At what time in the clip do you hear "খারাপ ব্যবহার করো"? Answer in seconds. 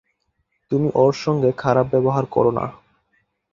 1.57-2.51